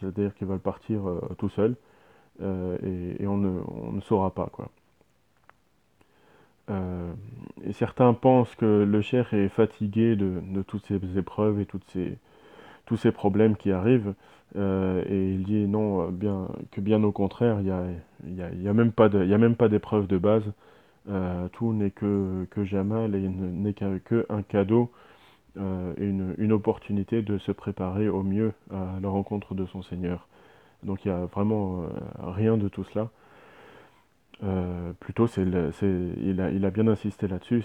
c'est-à-dire 0.00 0.34
qu'il 0.34 0.46
va 0.46 0.58
partir 0.58 1.02
tout 1.38 1.50
seul, 1.50 1.76
et, 2.40 3.22
et 3.22 3.26
on 3.26 3.36
ne, 3.36 3.60
on 3.66 3.92
ne 3.92 4.00
saura 4.00 4.34
pas 4.34 4.48
quoi. 4.50 4.70
Euh, 6.72 7.12
et 7.64 7.72
certains 7.72 8.14
pensent 8.14 8.54
que 8.56 8.84
le 8.84 9.00
cher 9.02 9.32
est 9.34 9.48
fatigué 9.48 10.16
de, 10.16 10.62
toutes 10.62 10.86
ces 10.86 11.00
épreuves 11.18 11.60
et 11.60 11.66
toutes 11.66 11.84
ces, 11.92 12.18
tous 12.86 12.96
ces 12.96 13.12
problèmes 13.12 13.56
qui 13.56 13.72
arrivent. 13.72 14.14
euh, 14.56 15.04
et 15.08 15.32
il 15.34 15.44
dit 15.44 15.66
non, 15.68 16.08
euh, 16.08 16.10
bien, 16.12 16.48
que 16.72 16.80
bien 16.80 17.02
au 17.04 17.12
contraire, 17.12 17.58
il 17.60 17.66
y 17.68 17.70
a, 17.70 17.84
y 18.28 18.42
a, 18.42 18.50
y 18.54 18.68
a 18.68 18.72
même 18.74 18.92
pas 18.92 19.68
d'épreuve 19.68 20.06
de 20.08 20.18
base. 20.18 20.44
Tout 21.52 21.72
n'est 21.72 21.90
que, 21.90 22.46
que 22.50 22.64
Jamal 22.64 23.14
et 23.16 23.28
ne- 23.28 23.50
n'est 23.50 23.74
qu'un 23.74 24.42
cadeau 24.48 24.92
et 25.56 25.60
une, 26.04 26.34
une 26.38 26.52
opportunité 26.52 27.22
de 27.22 27.38
se 27.38 27.52
préparer 27.52 28.08
au 28.08 28.22
mieux 28.22 28.52
à 28.72 28.98
la 29.02 29.08
rencontre 29.08 29.54
de 29.54 29.66
son 29.66 29.82
Seigneur. 29.82 30.28
Donc 30.84 31.04
il 31.04 31.08
n'y 31.08 31.14
a 31.14 31.26
vraiment 31.26 31.84
rien 32.20 32.56
de 32.56 32.68
tout 32.68 32.84
cela. 32.84 33.10
Euh, 34.44 34.92
plutôt, 34.98 35.28
c'est 35.28 35.42
il 35.42 36.40
a, 36.40 36.50
il 36.50 36.64
a 36.64 36.70
bien 36.70 36.88
insisté 36.88 37.28
là-dessus, 37.28 37.62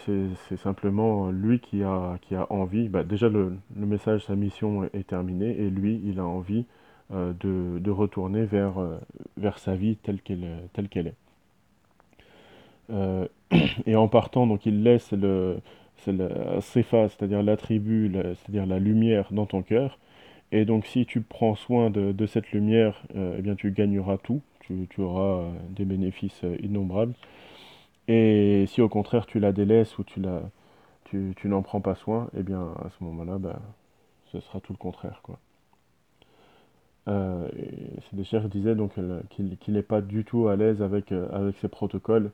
c'est 0.47 0.57
simplement 0.57 1.31
lui 1.31 1.59
qui 1.59 1.81
a, 1.83 2.17
qui 2.21 2.35
a 2.35 2.51
envie, 2.51 2.87
bah, 2.87 3.03
déjà 3.03 3.29
le, 3.29 3.57
le 3.75 3.85
message, 3.87 4.25
sa 4.25 4.35
mission 4.35 4.83
est, 4.93 5.07
terminée, 5.07 5.59
et 5.59 5.69
lui, 5.71 5.99
il 6.05 6.19
a 6.19 6.25
envie 6.25 6.65
euh, 7.13 7.33
de, 7.39 7.79
de 7.79 7.91
retourner 7.91 8.45
vers, 8.45 8.77
euh, 8.77 8.97
vers 9.37 9.57
sa 9.57 9.75
vie 9.75 9.95
telle 9.97 10.21
qu'elle 10.21 10.45
telle 10.73 10.89
qu'elle 10.89 11.07
est. 11.07 11.15
Et 13.85 13.95
en 13.95 14.07
partant, 14.07 14.45
donc 14.47 14.65
il 14.65 14.83
laisse 14.83 15.11
le, 15.13 15.59
le 16.07 16.59
sifa, 16.61 17.09
c'est-à-dire 17.09 17.41
l'attribut, 17.43 18.11
c'est-à-dire 18.13 18.65
la 18.65 18.79
lumière 18.79 19.27
dans 19.31 19.45
ton 19.45 19.61
cœur, 19.61 19.99
et 20.51 20.65
donc 20.65 20.85
si 20.85 21.05
tu 21.05 21.21
prends 21.21 21.55
soin 21.55 21.89
de, 21.89 22.25
cette 22.25 22.51
lumière, 22.51 23.01
eh 23.15 23.41
bien 23.41 23.55
tu 23.55 23.71
gagneras 23.71 24.17
tout, 24.17 24.41
tu, 24.89 25.01
auras 25.01 25.41
euh, 25.41 25.51
des 25.69 25.85
bénéfices 25.85 26.43
euh, 26.43 26.55
innombrables. 26.61 27.13
Et 28.07 28.65
si 28.67 28.81
au 28.81 28.89
contraire 28.89 29.25
tu 29.25 29.39
la 29.39 29.51
délaisses 29.51 29.97
ou 29.97 30.03
tu 30.03 30.21
la, 30.21 30.41
n'en 31.45 31.61
prends 31.61 31.81
pas 31.81 31.95
soin, 31.95 32.29
eh 32.37 32.43
bien 32.43 32.73
à 32.83 32.89
ce 32.89 33.03
moment-là, 33.03 33.37
bah, 33.37 33.59
ce 34.31 34.39
sera 34.39 34.59
tout 34.59 34.73
le 34.73 34.77
contraire, 34.77 35.21
quoi. 35.23 35.39
Euh, 37.07 37.47
et 37.57 38.01
Sédécher 38.09 38.41
disait 38.49 38.75
donc 38.75 38.91
qu'il 39.29 39.73
n'est 39.73 39.81
pas 39.81 40.01
du 40.01 40.25
tout 40.25 40.49
à 40.49 40.57
l'aise 40.57 40.81
avec, 40.81 41.13
ces 41.61 41.69
protocoles, 41.69 42.31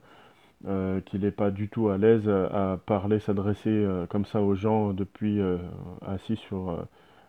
qu'il 1.06 1.20
n'est 1.20 1.30
pas 1.30 1.52
du 1.52 1.68
tout 1.68 1.88
à 1.90 1.98
l'aise 1.98 2.28
à 2.28 2.80
parler, 2.84 3.20
s'adresser 3.20 3.86
comme 4.08 4.24
ça 4.24 4.42
aux 4.42 4.56
gens 4.56 4.92
depuis 4.92 5.40
assis 6.04 6.36
sur 6.36 6.84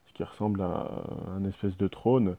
ce 0.07 0.13
qui 0.13 0.23
ressemble 0.23 0.61
à 0.63 0.89
un 1.35 1.45
espèce 1.45 1.77
de 1.77 1.87
trône, 1.87 2.35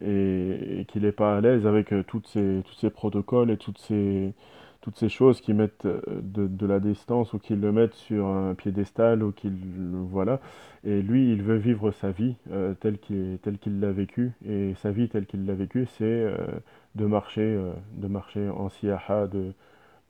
et, 0.00 0.84
qu'il 0.88 1.02
n'est 1.02 1.12
pas 1.12 1.36
à 1.36 1.40
l'aise 1.40 1.66
avec 1.66 1.92
euh, 1.92 2.02
toutes 2.06 2.26
ces, 2.28 2.62
tous 2.64 2.74
ces 2.74 2.90
protocoles 2.90 3.50
et 3.50 3.56
toutes 3.56 3.78
ces, 3.78 4.32
toutes 4.80 4.96
ces 4.96 5.08
choses 5.08 5.40
qui 5.40 5.54
mettent 5.54 5.86
euh, 5.86 6.00
de, 6.22 6.46
de 6.46 6.66
la 6.66 6.80
distance 6.80 7.32
ou 7.32 7.38
qui 7.38 7.54
le 7.56 7.72
mettent 7.72 7.94
sur 7.94 8.26
un 8.26 8.54
piédestal 8.54 9.22
ou 9.22 9.32
qui 9.32 9.50
voilà. 10.10 10.40
Et 10.84 11.02
lui, 11.02 11.32
il 11.32 11.42
veut 11.42 11.56
vivre 11.56 11.90
sa 11.90 12.10
vie 12.10 12.36
euh, 12.52 12.74
telle 12.80 12.98
qu'il, 12.98 13.80
l'a 13.80 13.92
vécue. 13.92 14.32
Et 14.46 14.74
sa 14.82 14.90
vie 14.90 15.08
telle 15.08 15.26
qu'il 15.26 15.44
l'a 15.46 15.54
vécue, 15.54 15.86
c'est 15.98 16.04
euh, 16.04 16.36
de 16.94 17.06
marcher, 17.06 17.58
de 17.96 18.08
marcher 18.08 18.48
en 18.48 18.68
siyaha, 18.68 19.26
de, 19.26 19.52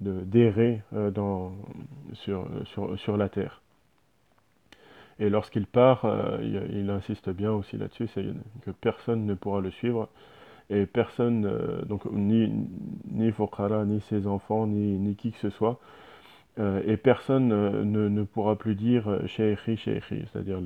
de, 0.01 0.21
d'errer 0.21 0.83
euh, 0.95 1.11
dans, 1.11 1.53
sur, 2.13 2.47
sur, 2.65 2.99
sur 2.99 3.17
la 3.17 3.29
terre. 3.29 3.63
Et 5.21 5.31
lorsqu'il 5.31 5.67
part, 5.67 6.05
euh, 6.05 6.39
il, 6.71 6.91
insiste 6.91 7.29
bien 7.31 7.53
aussi 7.53 7.77
là-dessus, 7.77 8.09
c'est 8.15 8.25
que 8.65 8.71
personne 8.71 9.27
ne 9.27 9.35
pourra 9.35 9.61
le 9.61 9.71
suivre 9.71 10.09
et 10.71 10.87
personne, 10.87 11.47
euh, 11.47 11.83
donc 11.85 12.05
ni, 12.13 12.49
ni 13.11 13.33
ni 13.33 14.01
ses 14.03 14.27
enfants, 14.27 14.67
ni, 14.67 15.17
qui 15.17 15.33
que 15.33 15.39
ce 15.39 15.51
soit, 15.51 15.81
euh, 16.61 16.83
et 16.87 16.97
personne 16.97 17.49
ne, 17.49 18.23
pourra 18.25 18.57
plus 18.57 18.75
dire 18.77 19.05
Cheikhi, 19.27 19.77
Cheikhi, 19.77 20.25
c'est-à-dire 20.33 20.61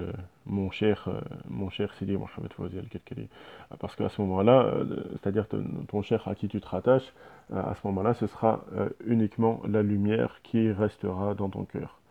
mon 0.45 0.71
cher, 0.71 1.09
mon 1.49 1.71
cher 1.71 1.93
Sidi 1.95 2.13
Mohamed 2.13 2.53
Fawzi 2.53 2.79
al-Kelkeli. 2.79 3.29
Ah, 3.71 3.77
Parce 3.79 3.97
qu'à 3.97 4.09
ce 4.09 4.21
moment-là, 4.23 4.75
c'est-à-dire 5.13 5.49
ton, 5.49 5.65
ton 5.89 6.03
cher 6.03 6.27
à 6.29 6.35
qui 6.35 6.49
tu 6.49 6.61
te 6.61 6.69
rattaches, 6.69 7.13
à 7.55 7.75
ce 7.75 7.87
moment-là, 7.87 8.15
ce 8.15 8.27
sera 8.27 8.65
uniquement 9.07 9.63
la 9.69 9.83
lumière 9.83 10.41
qui 10.43 10.71
restera 10.73 11.35
dans 11.35 11.49
ton 11.49 11.65
cœur. 11.65 12.02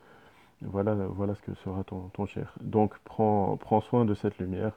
Voilà, 0.61 0.95
ce 1.35 1.41
que 1.41 1.53
sera 1.55 1.83
ton, 1.83 2.25
cher. 2.25 2.53
Donc 2.61 2.97
prends, 3.03 3.57
prends 3.57 3.81
soin 3.81 4.05
de 4.05 4.13
cette 4.13 4.37
lumière 4.37 4.73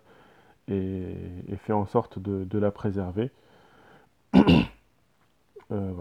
et, 0.69 1.15
fais 1.59 1.73
en 1.73 1.87
sorte 1.87 2.19
de, 2.19 2.59
la 2.59 2.71
préserver. 2.71 3.31
Euh. 5.73 5.95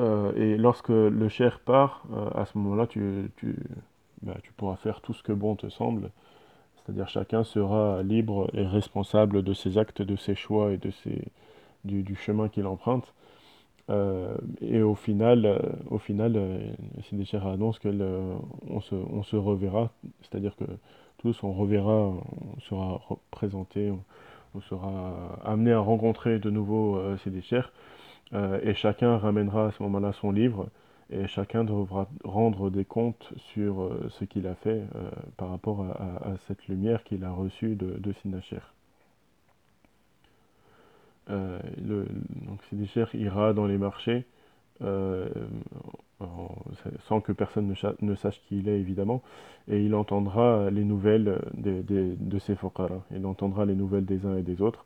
Euh, 0.00 0.32
et 0.34 0.56
lorsque 0.56 0.88
le 0.88 1.28
cher 1.28 1.60
part, 1.60 2.02
euh, 2.12 2.28
à 2.34 2.44
ce 2.44 2.58
moment-là, 2.58 2.88
bah, 4.22 4.34
tu 4.42 4.52
pourras 4.52 4.74
faire 4.74 5.00
tout 5.00 5.12
ce 5.12 5.22
que 5.22 5.32
bon 5.32 5.54
te 5.54 5.68
semble. 5.68 6.10
C'est-à-dire 6.74 7.08
chacun 7.08 7.44
sera 7.44 8.02
libre 8.02 8.50
et 8.52 8.66
responsable 8.66 9.44
de 9.44 9.54
ses 9.54 9.78
actes, 9.78 10.02
de 10.02 10.16
ses 10.16 10.34
choix 10.34 10.72
et 10.72 10.76
de 10.76 10.90
ses, 10.90 11.22
du 11.84 12.16
chemin 12.16 12.48
qu'il 12.48 12.66
emprunte. 12.66 13.14
Euh, 13.90 14.36
et 14.60 14.82
au 14.82 14.94
final, 14.94 15.46
euh, 15.46 15.58
au 15.90 15.98
final, 15.98 16.34
euh, 16.36 16.58
annonce 17.46 17.78
qu'on 17.78 18.80
se, 18.80 18.94
on 18.94 19.22
se 19.22 19.36
reverra, 19.36 19.90
c'est-à-dire 20.22 20.54
que 20.56 20.64
tous 21.18 21.42
on 21.42 21.52
reverra, 21.52 22.12
on 22.56 22.60
sera 22.60 23.00
représenté, 23.08 23.92
on, 24.54 24.60
sera 24.60 25.38
amené 25.44 25.72
à 25.72 25.80
rencontrer 25.80 26.38
de 26.38 26.50
nouveau 26.50 26.96
euh, 26.96 27.16
euh, 28.32 28.60
et 28.62 28.74
chacun 28.74 29.16
ramènera 29.16 29.66
à 29.66 29.70
ce 29.72 29.82
moment-là 29.82 30.12
son 30.12 30.30
livre, 30.30 30.68
et 31.10 31.26
chacun 31.26 31.64
devra 31.64 32.08
rendre 32.24 32.70
des 32.70 32.84
comptes 32.84 33.32
sur 33.36 33.90
ce 34.10 34.24
qu'il 34.24 34.46
a 34.46 34.54
fait 34.54 34.82
par 35.36 35.50
rapport 35.50 35.84
à, 35.84 36.36
cette 36.46 36.68
lumière 36.68 37.02
qu'il 37.02 37.24
a 37.24 37.32
reçue 37.32 37.74
de, 37.74 37.98
de 37.98 38.12
le, 41.30 42.06
donc 42.46 42.62
Sidi 42.68 42.86
Cher 42.86 43.14
ira 43.14 43.52
dans 43.52 43.66
les 43.66 43.78
marchés 43.78 44.26
euh, 44.82 45.28
sans 47.08 47.20
que 47.20 47.32
personne 47.32 47.74
ne, 48.00 48.14
sache 48.14 48.40
qui 48.46 48.58
il 48.58 48.68
est 48.68 48.78
évidemment, 48.78 49.22
et 49.68 49.82
il 49.82 49.94
entendra 49.94 50.70
les 50.70 50.84
nouvelles 50.84 51.38
de 51.54 52.38
ses 52.38 52.54
fuqara, 52.56 53.02
il 53.14 53.24
entendra 53.24 53.64
les 53.64 53.74
nouvelles 53.74 54.04
des 54.04 54.26
uns 54.26 54.36
et 54.36 54.42
des 54.42 54.60
autres, 54.60 54.84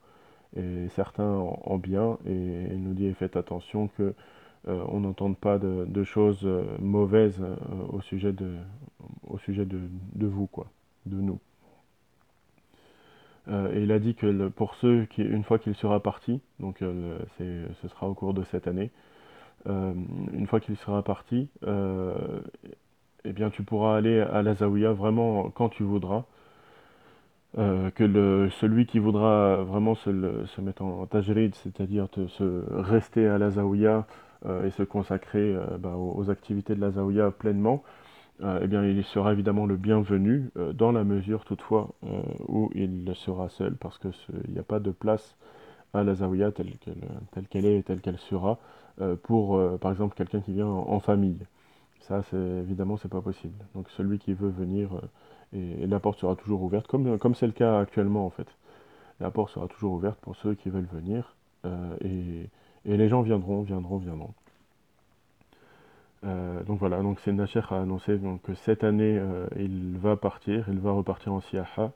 et 0.56 0.88
certains 0.90 1.28
en, 1.28 1.60
en 1.64 1.78
bien, 1.78 2.18
et 2.26 2.68
il 2.70 2.82
nous 2.82 2.94
dit 2.94 3.12
faites 3.14 3.36
attention 3.36 3.88
que 3.88 4.14
on 4.66 5.00
n'entende 5.00 5.36
pas 5.36 5.58
de, 5.58 6.04
choses 6.04 6.48
mauvaises 6.78 7.42
au 7.92 8.00
sujet 8.00 8.32
de, 8.32 8.52
au 9.26 9.38
sujet 9.38 9.64
de, 9.64 9.78
de 10.14 10.26
vous, 10.26 10.46
quoi, 10.46 10.66
de 11.06 11.16
nous. 11.16 11.38
Et 13.48 13.82
il 13.82 13.92
a 13.92 13.98
dit 13.98 14.14
que 14.14 14.48
pour 14.48 14.74
ceux 14.76 15.04
qui, 15.04 15.22
une 15.22 15.44
fois 15.44 15.58
qu'il 15.58 15.74
sera 15.74 16.00
parti, 16.02 16.40
donc 16.60 16.78
ce 16.78 17.88
sera 17.88 18.08
au 18.08 18.14
cours 18.14 18.34
de 18.34 18.42
cette 18.44 18.66
année, 18.66 18.90
une 19.66 20.46
fois 20.46 20.60
qu'il 20.60 20.76
sera 20.76 21.02
parti, 21.02 21.48
eh 21.66 23.32
bien 23.32 23.50
tu 23.50 23.62
pourras 23.62 23.96
aller 23.96 24.20
à 24.20 24.42
la 24.42 24.54
Zawiya 24.54 24.92
vraiment 24.92 25.50
quand 25.50 25.68
tu 25.68 25.82
voudras. 25.82 26.24
Euh, 27.56 27.90
que 27.90 28.48
celui 28.60 28.84
qui 28.84 28.98
voudra 28.98 29.62
vraiment 29.62 29.94
se, 29.94 30.10
mettre 30.60 30.82
en 30.82 31.06
tajrid, 31.06 31.54
c'est-à-dire 31.54 32.08
se 32.26 32.64
rester 32.68 33.28
à 33.28 33.38
la 33.38 33.50
Zawiya 33.50 34.06
euh, 34.46 34.66
et 34.66 34.70
se 34.70 34.82
consacrer 34.82 35.54
euh, 35.54 35.78
bah, 35.78 35.94
aux, 35.96 36.30
activités 36.30 36.74
de 36.74 36.80
la 36.80 36.90
Zawiya 36.90 37.30
pleinement, 37.30 37.84
eh 38.42 38.66
bien 38.66 38.84
il 38.84 39.04
sera 39.04 39.32
évidemment 39.32 39.66
le 39.66 39.76
bienvenu, 39.76 40.50
dans 40.74 40.92
la 40.92 41.04
mesure 41.04 41.44
toutefois 41.44 41.94
où 42.48 42.70
il 42.74 43.12
sera 43.14 43.48
seul, 43.48 43.76
parce 43.76 43.98
qu'il 43.98 44.12
n'y 44.48 44.58
a 44.58 44.64
pas 44.64 44.80
de 44.80 44.90
place 44.90 45.36
à 45.92 46.02
la 46.02 46.14
Zawiya 46.14 46.50
telle 46.52 46.72
qu'elle 47.48 47.64
est 47.64 47.78
et 47.78 47.82
telle 47.82 48.00
qu'elle 48.00 48.18
sera, 48.18 48.58
pour 49.22 49.78
par 49.78 49.92
exemple 49.92 50.14
quelqu'un 50.16 50.40
qui 50.40 50.52
vient 50.52 50.66
en, 50.66 51.00
famille. 51.00 51.38
Ça, 52.06 52.22
c'est 52.30 52.36
évidemment, 52.36 52.98
c'est 52.98 53.08
pas 53.08 53.22
possible. 53.22 53.54
Donc 53.74 53.88
celui 53.90 54.18
qui 54.18 54.34
veut 54.34 54.50
venir, 54.50 54.90
euh, 54.94 55.82
et, 55.82 55.86
la 55.86 56.00
porte 56.00 56.18
sera 56.20 56.36
toujours 56.36 56.62
ouverte, 56.62 56.86
comme 56.86 57.18
comme 57.18 57.34
c'est 57.34 57.46
le 57.46 57.52
cas 57.52 57.80
actuellement 57.80 58.26
en 58.26 58.30
fait. 58.30 58.48
La 59.20 59.30
porte 59.30 59.52
sera 59.52 59.68
toujours 59.68 59.94
ouverte 59.94 60.18
pour 60.20 60.36
ceux 60.36 60.54
qui 60.54 60.68
veulent 60.68 60.88
venir, 60.92 61.34
euh, 61.64 61.96
et, 62.02 62.50
et, 62.84 62.96
les 62.96 63.08
gens 63.08 63.22
viendront, 63.22 63.62
viendront, 63.62 63.96
viendront. 63.98 64.34
Euh, 66.24 66.62
donc 66.64 66.78
voilà, 66.78 67.02
donc 67.02 67.20
c'est 67.20 67.32
a 67.38 67.80
annoncé 67.80 68.18
donc, 68.18 68.42
que 68.42 68.54
cette 68.54 68.84
année 68.84 69.20
il 69.58 69.96
va 69.98 70.16
partir, 70.16 70.66
il 70.68 70.78
va 70.78 70.92
repartir 70.92 71.32
en 71.32 71.40
Siaha, 71.40 71.92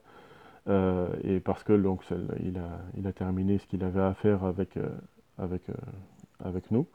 et 1.23 1.39
parce 1.39 1.63
que 1.63 1.73
donc 1.73 2.03
il 2.39 2.57
a, 2.57 2.79
il 2.97 3.07
a 3.07 3.13
terminé 3.13 3.57
ce 3.57 3.65
qu'il 3.67 3.83
avait 3.83 4.01
à 4.01 4.13
faire 4.13 4.43
avec, 4.43 4.77
avec, 5.37 5.63
avec 6.43 6.69
nous. 6.71 6.85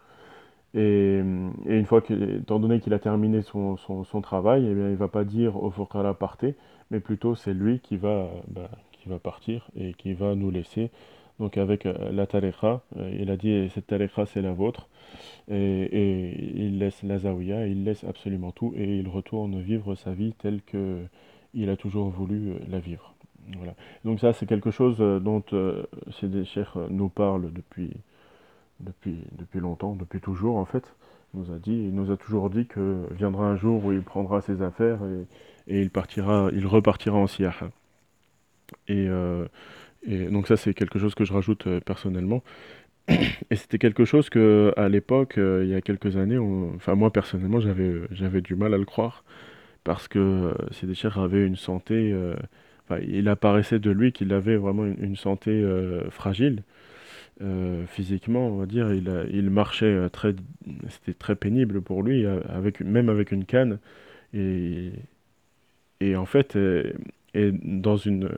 Et, 0.74 1.18
une 1.18 1.86
fois 1.86 2.00
que, 2.00 2.38
étant 2.40 2.58
donné 2.58 2.80
qu'il 2.80 2.92
a 2.94 2.98
terminé 2.98 3.42
son, 3.42 3.76
son, 3.76 4.20
travail, 4.20 4.66
eh 4.68 4.74
bien, 4.74 4.86
il 4.86 4.92
ne 4.92 4.96
va 4.96 5.08
pas 5.08 5.24
dire 5.24 5.62
au 5.62 5.70
Furqara 5.70 6.14
partez, 6.14 6.56
mais 6.90 7.00
plutôt 7.00 7.36
c'est 7.36 7.54
lui 7.54 7.78
qui 7.78 7.96
va, 7.96 8.28
bah, 8.48 8.68
qui 8.92 9.08
va 9.08 9.18
partir 9.18 9.70
et 9.76 9.94
qui 9.94 10.14
va 10.14 10.34
nous 10.34 10.50
laisser. 10.50 10.90
Donc 11.40 11.56
avec 11.58 11.86
euh, 11.86 12.12
la 12.12 12.26
tariqa, 12.26 12.80
euh, 12.96 13.16
il 13.18 13.30
a 13.30 13.36
dit 13.36 13.68
cette 13.74 13.88
tariqa 13.88 14.26
c'est 14.26 14.42
la 14.42 14.52
vôtre, 14.52 14.88
et, 15.48 16.54
il 16.54 16.78
laisse 16.78 17.02
la 17.02 17.18
zawiya, 17.18 17.66
il 17.66 17.84
laisse 17.84 18.04
absolument 18.04 18.52
tout, 18.52 18.72
et 18.76 18.98
il 18.98 19.08
retourne 19.08 19.60
vivre 19.60 19.94
sa 19.96 20.12
vie 20.12 20.32
telle 20.34 20.60
qu'il 20.62 21.70
a 21.70 21.76
toujours 21.76 22.08
voulu 22.10 22.50
euh, 22.50 22.58
la 22.70 22.78
vivre. 22.78 23.14
Voilà. 23.56 23.74
Donc 24.04 24.20
ça 24.20 24.32
c'est 24.32 24.46
quelque 24.46 24.70
chose 24.70 24.98
dont 24.98 25.42
euh, 25.52 25.82
des 26.22 26.44
chers 26.44 26.78
nous 26.88 27.08
parlent 27.08 27.52
depuis, 27.52 27.90
depuis, 28.80 29.18
depuis 29.32 29.60
longtemps, 29.60 29.94
depuis 29.94 30.20
toujours 30.20 30.56
en 30.56 30.64
fait. 30.64 30.94
Il 31.34 31.40
nous 31.40 31.52
a 31.52 31.58
dit, 31.58 31.72
il 31.72 31.94
nous 31.94 32.12
a 32.12 32.16
toujours 32.16 32.48
dit 32.48 32.66
que 32.66 33.06
viendra 33.10 33.46
un 33.46 33.56
jour 33.56 33.84
où 33.84 33.92
il 33.92 34.02
prendra 34.02 34.40
ses 34.40 34.62
affaires 34.62 35.00
et, 35.66 35.74
et 35.74 35.82
il 35.82 35.90
partira, 35.90 36.48
il 36.52 36.64
repartira 36.66 37.18
en 37.18 37.26
siyaha. 37.26 37.70
Et, 38.88 39.08
donc 40.06 40.48
ça 40.48 40.56
c'est 40.56 40.74
quelque 40.74 40.98
chose 40.98 41.14
que 41.14 41.24
je 41.24 41.32
rajoute 41.32 41.66
euh, 41.66 41.80
personnellement. 41.80 42.42
Et 43.08 43.56
c'était 43.56 43.78
quelque 43.78 44.04
chose 44.04 44.30
que 44.30 44.72
à 44.76 44.88
l'époque, 44.88 45.38
euh, 45.38 45.62
il 45.64 45.70
y 45.70 45.74
a 45.74 45.80
quelques 45.80 46.16
années, 46.16 46.38
enfin 46.38 46.94
moi 46.94 47.12
personnellement 47.12 47.60
j'avais 47.60 47.94
j'avais 48.10 48.40
du 48.40 48.54
mal 48.56 48.74
à 48.74 48.78
le 48.78 48.84
croire 48.84 49.24
parce 49.84 50.08
que 50.08 50.54
chers 50.94 51.18
avait 51.18 51.46
une 51.46 51.56
santé, 51.56 52.14
enfin, 52.84 53.00
il 53.06 53.28
apparaissait 53.28 53.78
de 53.78 53.90
lui 53.90 54.12
qu'il 54.12 54.32
avait 54.32 54.56
vraiment 54.56 54.86
une 54.86 55.16
santé 55.16 55.62
fragile 56.10 56.62
euh, 57.42 57.84
physiquement, 57.86 58.46
on 58.48 58.58
va 58.58 58.66
dire, 58.66 58.92
il, 58.92 59.10
il 59.32 59.50
marchait 59.50 59.86
euh, 59.86 60.08
très, 60.08 60.34
c'était 60.88 61.14
très 61.14 61.34
pénible 61.34 61.82
pour 61.82 62.02
lui, 62.04 62.24
euh, 62.24 62.40
avec, 62.48 62.80
même 62.80 63.08
avec 63.08 63.32
une 63.32 63.44
canne. 63.44 63.78
Et, 64.32 64.92
et 66.00 66.16
en 66.16 66.26
fait, 66.26 66.56
et, 67.34 67.52
dans 67.52 67.96
une, 67.96 68.30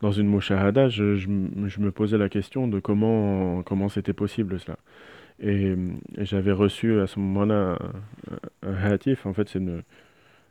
dans 0.00 0.12
une 0.12 0.26
moshahada, 0.26 0.88
je, 0.88 1.28
me 1.28 1.90
posais 1.90 2.18
la 2.18 2.28
question 2.28 2.68
de 2.68 2.80
comment, 2.80 3.62
comment 3.62 3.88
c'était 3.88 4.12
possible 4.12 4.60
cela. 4.60 4.76
Et, 5.40 5.74
j'avais 6.18 6.52
reçu 6.52 7.00
à 7.00 7.06
ce 7.06 7.18
moment-là 7.18 7.78
un, 8.62 8.68
un, 8.68 8.92
hatif, 8.92 9.26
en 9.26 9.32
fait, 9.32 9.48
c'est 9.48 9.58
une, 9.58 9.82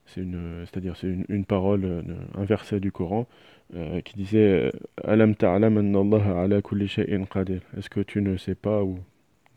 c'est 0.06 0.22
une, 0.22 0.66
c'est-à-dire 0.66 0.96
c'est 0.98 1.16
une, 1.30 1.46
parole, 1.46 2.04
un 2.36 2.44
verset 2.44 2.80
du 2.80 2.92
Coran 2.92 3.28
euh, 3.76 4.02
qui 4.02 4.16
disait 4.16 4.72
Alam 5.04 5.36
ta'lam 5.36 5.78
Allah 5.78 6.42
ala 6.42 6.62
kulli 6.62 6.88
shay'in 6.88 7.26
qadir. 7.26 7.62
Est-ce 7.78 7.90
que 7.90 8.02
tu 8.02 8.22
ne 8.22 8.38
sais 8.38 8.56
pas 8.56 8.84
ou 8.84 9.00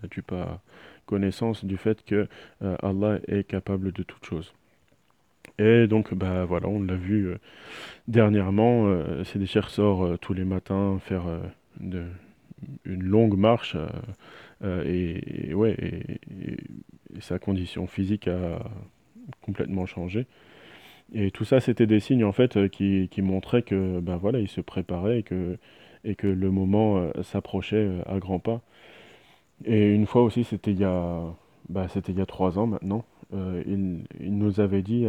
n'as-tu 0.03 0.23
pas 0.23 0.63
connaissance 1.07 1.65
du 1.65 1.77
fait 1.77 2.03
que 2.05 2.27
euh, 2.63 2.77
Allah 2.83 3.19
est 3.29 3.45
capable 3.45 3.93
de 3.93 4.03
toutes 4.03 4.25
choses? 4.25 4.55
Et 5.59 5.87
donc 5.87 6.15
bah 6.15 6.45
voilà, 6.45 6.69
on 6.69 6.83
l'a 6.83 6.97
vu 6.97 7.29
euh, 7.29 7.39
dernièrement, 8.09 8.87
euh, 8.87 9.25
chercheurs 9.25 9.71
sort 9.71 10.19
tous 10.21 10.35
les 10.35 10.45
matins 10.45 10.99
faire 11.01 11.25
de, 11.81 12.05
une 12.85 13.03
longue 13.03 13.37
marche 13.37 13.77
et, 14.65 15.55
ouais 15.55 15.77
sa 17.21 17.39
condition 17.39 17.87
physique 17.87 18.29
a 18.29 18.59
complètement 19.43 19.87
changé. 19.87 20.27
Et 21.15 21.31
tout 21.31 21.45
ça, 21.45 21.61
c'était 21.61 21.87
des 21.87 22.01
signes 22.01 22.25
en 22.25 22.33
fait 22.33 22.57
euh, 22.57 22.69
qui, 22.69 23.09
montraient 23.23 23.63
que 23.63 24.01
ben 24.01 24.17
voilà, 24.17 24.41
il 24.41 24.49
se 24.49 24.61
préparait 24.61 25.21
et 25.21 25.23
que, 25.23 25.59
et 26.05 26.15
que 26.17 26.27
le 26.27 26.51
moment 26.51 26.99
euh, 26.99 27.23
s'approchait 27.23 27.77
euh, 27.77 28.03
à 28.07 28.19
grands 28.19 28.41
pas. 28.41 28.61
Et 29.65 29.93
une 29.95 30.07
fois 30.07 30.23
aussi, 30.23 30.45
c'était 30.45 30.73
il 30.73 30.87
bah, 31.69 31.89
c'était 31.89 32.13
il 32.13 32.19
y 32.19 32.21
a 32.21 32.27
trois 32.27 32.59
ans 32.59 32.67
maintenant. 32.67 33.05
Il, 33.33 34.05
il, 34.21 34.39
nous 34.39 34.61
avait 34.61 34.83
dit, 34.83 35.07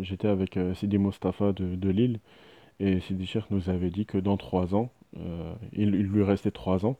j'étais 0.00 0.28
avec 0.28 0.58
Sidi 0.74 0.98
Mustafa 0.98 1.52
de, 1.52 1.74
de 1.74 1.88
Lille, 1.90 2.20
et 2.80 3.00
Sidi 3.00 3.26
Cher 3.26 3.46
nous 3.50 3.70
avait 3.70 3.90
dit 3.90 4.06
que 4.06 4.18
dans 4.18 4.36
trois 4.36 4.74
ans, 4.74 4.90
il, 5.72 5.90
lui 5.90 6.22
restait 6.22 6.50
trois 6.50 6.84
ans, 6.86 6.96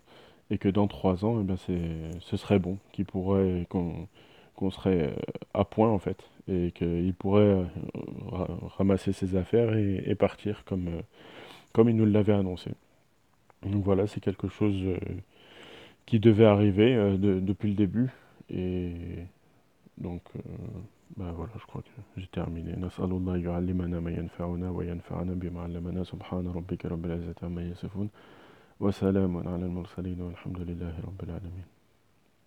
et 0.51 0.59
que 0.59 0.69
dans 0.69 0.87
trois 0.87 1.25
ans, 1.25 1.45
eh 1.49 1.57
c'est, 1.67 2.21
ce 2.21 2.37
serait 2.37 2.59
bon, 2.59 2.79
qu'il 2.93 3.07
pourrait, 3.07 3.67
qu'on, 3.69 4.09
qu'on 4.55 4.71
serait 4.71 5.15
à 5.55 5.65
point 5.65 5.89
en 5.89 5.99
fait 5.99 6.23
et 6.49 6.73
qu'il 6.73 7.15
pourrait 7.15 7.43
euh, 7.43 7.65
ramasser 8.77 9.13
ses 9.13 9.37
affaires 9.37 9.77
et, 9.77 10.15
partir 10.15 10.65
comme, 10.65 10.89
euh, 10.89 11.03
comme 11.73 11.89
il 11.89 11.97
nous 11.97 12.07
l'avait 12.07 12.33
annoncé. 12.33 12.71
Donc 13.65 13.85
voilà, 13.85 14.07
c'est 14.07 14.21
quelque 14.21 14.49
chose 14.49 14.77
euh, 14.83 14.99
qui 16.07 16.19
devait 16.19 16.47
arriver 16.47 17.17
depuis 17.19 17.69
le 17.69 17.75
début. 17.75 18.11
Et 18.51 18.93
donc, 20.03 20.23
bah 21.17 21.33
voilà, 21.39 21.53
je 21.61 21.67
crois 21.67 21.83
que 21.83 22.21
j'ai 22.21 22.27
terminé. 22.27 22.77
نسأل 22.77 23.13
يعلمنا 23.47 24.01
ما 24.01 24.11
ينفعنا 24.11 24.71
وينفعنا 24.71 25.35
بما 25.35 25.61
علمنا 25.63 26.05
سبحان 26.05 26.49
ربك 26.49 26.87
رب 26.87 27.05
العزة 27.05 27.35
عما 27.43 27.63
يصفون 27.63 28.09
وسلام 28.81 29.37
على 29.49 29.67
المرسلين 29.67 30.21
والحمد 30.21 30.61
لله 30.61 30.95
رب 31.07 31.21
العالمين 31.23 31.82